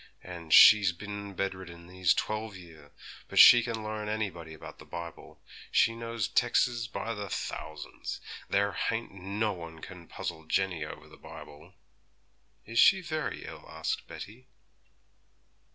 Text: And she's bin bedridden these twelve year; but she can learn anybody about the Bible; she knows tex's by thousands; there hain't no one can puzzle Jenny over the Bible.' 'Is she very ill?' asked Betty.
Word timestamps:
And 0.23 0.51
she's 0.51 0.93
bin 0.93 1.35
bedridden 1.35 1.85
these 1.85 2.15
twelve 2.15 2.57
year; 2.57 2.91
but 3.27 3.37
she 3.37 3.61
can 3.61 3.83
learn 3.83 4.09
anybody 4.09 4.55
about 4.55 4.79
the 4.79 4.85
Bible; 4.85 5.39
she 5.71 5.93
knows 5.95 6.27
tex's 6.27 6.87
by 6.87 7.13
thousands; 7.29 8.19
there 8.49 8.71
hain't 8.71 9.11
no 9.11 9.53
one 9.53 9.77
can 9.79 10.07
puzzle 10.07 10.45
Jenny 10.47 10.83
over 10.83 11.07
the 11.07 11.17
Bible.' 11.17 11.75
'Is 12.65 12.79
she 12.79 13.01
very 13.01 13.45
ill?' 13.45 13.69
asked 13.69 14.07
Betty. 14.07 14.47